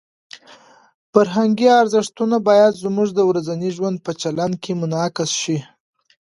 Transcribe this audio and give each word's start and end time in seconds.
فرهنګي 1.11 1.67
ارزښتونه 1.81 2.35
باید 2.49 2.79
زموږ 2.83 3.07
د 3.15 3.19
ورځني 3.29 3.69
ژوند 3.77 3.97
په 4.05 4.11
چلند 4.21 4.53
کې 4.63 4.71
منعکس 4.81 5.31
شي. 5.41 5.57